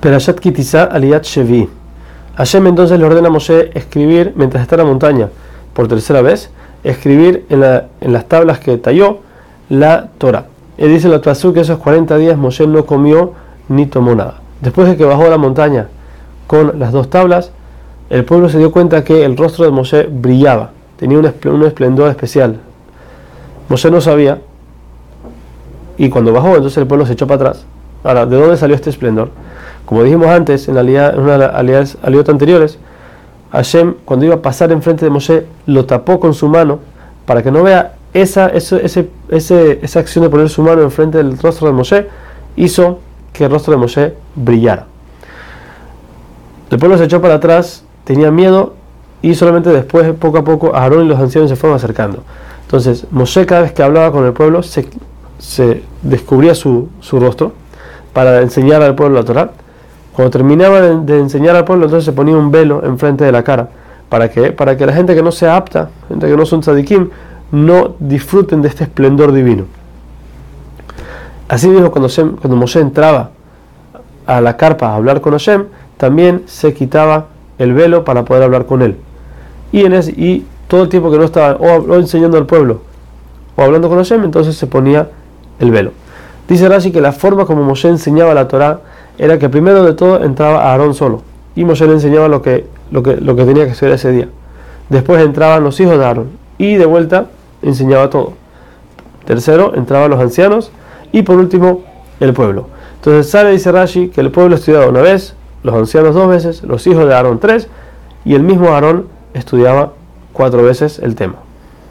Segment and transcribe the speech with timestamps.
[0.00, 1.68] Perashat Kitizá Aliyat Shevi.
[2.36, 5.28] Hashem entonces le ordena a Moshe escribir, mientras está en la montaña,
[5.72, 6.50] por tercera vez,
[6.84, 9.18] escribir en, la- en las tablas que talló
[9.68, 10.46] la Torah.
[10.78, 13.32] Él dice en la Torah que esos 40 días Moshe no comió
[13.68, 14.40] ni tomó nada.
[14.60, 15.88] Después de que bajó a la montaña
[16.46, 17.50] con las dos tablas,
[18.10, 22.58] el pueblo se dio cuenta que el rostro de Moshe brillaba, tenía un esplendor especial.
[23.68, 24.38] Moshe no sabía,
[25.98, 27.64] y cuando bajó, entonces el pueblo se echó para atrás.
[28.04, 29.30] Ahora, ¿de dónde salió este esplendor?
[29.86, 30.82] Como dijimos antes, en, la
[31.16, 32.78] una de las aliot anteriores,
[33.52, 36.80] Hashem, cuando iba a pasar enfrente de Moshe, lo tapó con su mano
[37.24, 41.38] para que no vea esa, ese- ese- esa acción de poner su mano enfrente del
[41.38, 42.06] rostro de Moshe,
[42.56, 42.98] hizo
[43.32, 44.86] que el rostro de Moshe brillara.
[46.70, 48.74] El pueblo se echó para atrás, tenía miedo
[49.22, 52.24] y solamente después, poco a poco, Aarón y los ancianos se fueron acercando.
[52.62, 54.88] Entonces, Moshe cada vez que hablaba con el pueblo, se,
[55.38, 57.52] se descubría su, su rostro
[58.12, 59.50] para enseñar al pueblo la Torah.
[60.16, 63.68] Cuando terminaba de, enseñar al pueblo, entonces se ponía un velo enfrente de la cara.
[64.08, 64.30] ¿Para?
[64.56, 67.10] Para que la gente que no sea apta, gente que no son tzadikim,
[67.52, 69.64] no disfruten de este esplendor divino.
[71.48, 73.30] Así mismo, cuando, Moshe entraba
[74.26, 75.66] a la carpa a hablar con Hashem,
[75.98, 77.26] también se quitaba
[77.58, 78.96] el velo para poder hablar con él.
[79.70, 82.80] Y, en ese- y todo el tiempo que no estaba o enseñando al pueblo
[83.54, 85.10] o hablando con Hashem, entonces se ponía
[85.60, 85.92] el velo.
[86.48, 88.80] Dice Rashi que la forma como Moshe enseñaba la Torah
[89.18, 91.22] era que primero de todo entraba Aarón solo
[91.54, 94.28] y Moshe le enseñaba lo que, lo que, lo que tenía que hacer ese día.
[94.88, 97.26] Después entraban los hijos de Aarón y de vuelta
[97.62, 98.34] enseñaba todo.
[99.24, 100.70] Tercero entraban los ancianos
[101.12, 101.82] y por último
[102.20, 102.68] el pueblo.
[102.96, 106.86] Entonces sale, dice Rashi, que el pueblo estudiaba una vez, los ancianos dos veces, los
[106.86, 107.68] hijos de Aarón tres
[108.24, 109.92] y el mismo Aarón estudiaba
[110.32, 111.45] cuatro veces el tema.